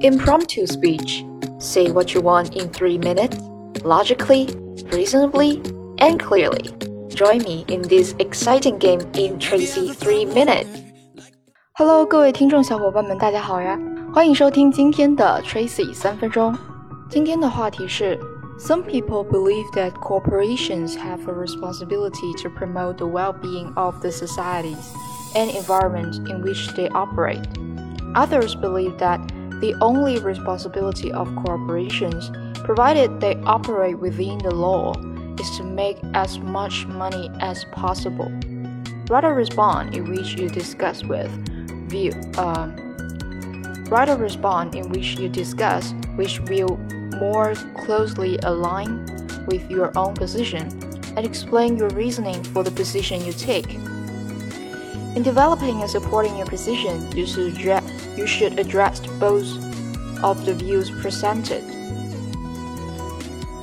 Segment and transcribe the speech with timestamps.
[0.00, 1.25] Impromptu speech.
[1.59, 3.37] Say what you want in three minutes,
[3.83, 4.47] logically,
[4.91, 5.61] reasonably,
[5.99, 6.73] and clearly.
[7.09, 10.67] Join me in this exciting game in Tracy Three Minutes.
[11.73, 13.77] Hello，各位听众小伙伴们，大家好呀！
[14.13, 16.55] 欢迎收听今天的 Tracy 三分钟。
[17.09, 18.17] 今天的话题是：
[18.59, 24.93] Some people believe that corporations have a responsibility to promote the well-being of the societies
[25.35, 27.43] and environment in which they operate.
[28.13, 29.19] Others believe that
[29.61, 32.31] the only responsibility of corporations,
[32.65, 34.93] provided they operate within the law,
[35.39, 38.31] is to make as much money as possible.
[39.07, 41.31] Write a response in which you discuss with
[41.89, 42.11] view.
[42.37, 42.75] Um,
[43.89, 46.77] write a response in which you discuss which will
[47.19, 47.53] more
[47.85, 49.05] closely align
[49.47, 50.63] with your own position
[51.17, 53.73] and explain your reasoning for the position you take.
[55.15, 57.53] In developing and supporting your position, you should
[58.17, 59.47] you should address both
[60.21, 61.63] of the views presented.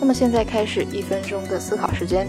[0.00, 2.28] 那么现在开始一分钟的思考时间。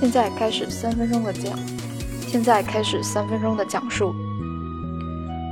[0.00, 1.56] 现在开始三分钟的讲，
[2.26, 4.14] 现在开始三分钟的讲述。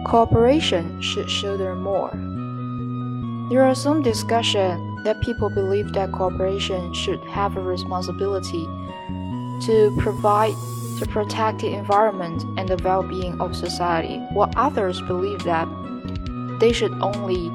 [0.04, 2.10] Cooperation should shoulder more.
[3.50, 8.66] There are some discussion that people believe that corporations should have a responsibility
[9.62, 10.54] to provide
[10.98, 15.66] to protect the environment and the well-being of society, while others believe that
[16.60, 17.50] they should only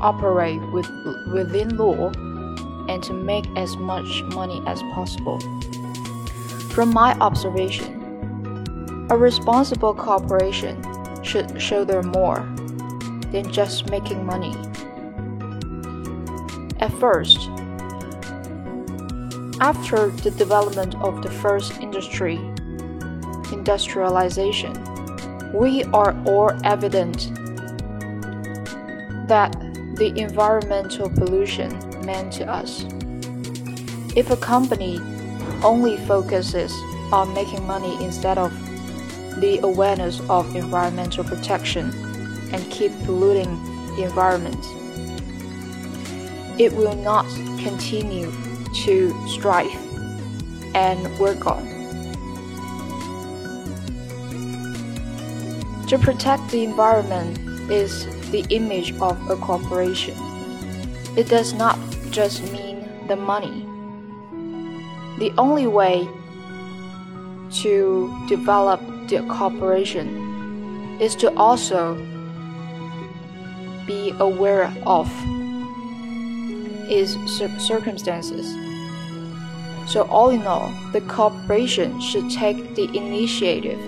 [0.00, 0.88] operate with,
[1.30, 2.10] within law
[2.88, 5.40] and to make as much money as possible.
[6.70, 10.82] From my observation, a responsible corporation
[11.22, 12.40] should show shoulder more
[13.30, 14.54] than just making money.
[16.84, 17.38] At first,
[19.58, 22.36] after the development of the first industry,
[23.50, 24.74] industrialization,
[25.54, 27.32] we are all evident
[29.28, 29.52] that
[29.96, 31.70] the environmental pollution
[32.04, 32.84] meant to us.
[34.14, 35.00] If a company
[35.62, 36.70] only focuses
[37.10, 38.52] on making money instead of
[39.40, 41.88] the awareness of environmental protection
[42.52, 43.48] and keep polluting
[43.96, 44.62] the environment.
[46.58, 47.26] It will not
[47.58, 48.32] continue
[48.84, 49.74] to strive
[50.74, 51.74] and work on.
[55.88, 57.38] To protect the environment
[57.70, 60.16] is the image of a corporation.
[61.16, 61.78] It does not
[62.10, 63.66] just mean the money.
[65.18, 66.08] The only way
[67.62, 71.94] to develop the corporation is to also
[73.86, 75.08] be aware of
[76.87, 77.17] its
[77.57, 78.55] circumstances.
[79.87, 83.79] So, all in all, the corporation should take the initiative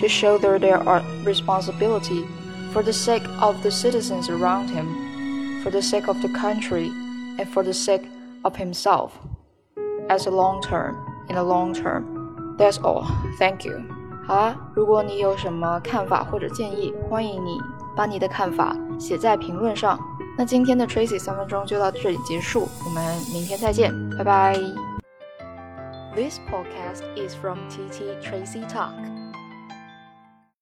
[0.00, 0.78] to shoulder their
[1.24, 2.24] responsibility
[2.72, 6.90] for the sake of the citizens around him, for the sake of the country,
[7.38, 8.02] and for the sake
[8.44, 9.12] of himself
[10.08, 10.96] as a long term,
[11.28, 12.56] in a long term.
[12.58, 13.06] That's all.
[13.38, 13.82] Thank you.
[14.26, 17.58] 好啊，如果你有什么看法或者建议，欢迎你
[17.94, 19.98] 把你的看法写在评论上。
[20.37, 23.03] 那今天的 Tracy 三分钟就到这里结束，我们
[23.33, 24.53] 明天再见，拜拜。
[26.15, 29.16] This podcast is from TT Tracy Talk.